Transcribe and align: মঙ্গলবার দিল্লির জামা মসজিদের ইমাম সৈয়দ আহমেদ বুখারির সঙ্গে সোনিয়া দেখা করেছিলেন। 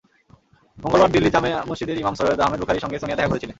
মঙ্গলবার 0.77 1.13
দিল্লির 1.13 1.33
জামা 1.35 1.49
মসজিদের 1.69 2.01
ইমাম 2.01 2.15
সৈয়দ 2.17 2.39
আহমেদ 2.41 2.59
বুখারির 2.61 2.83
সঙ্গে 2.83 2.99
সোনিয়া 2.99 3.17
দেখা 3.17 3.31
করেছিলেন। 3.31 3.49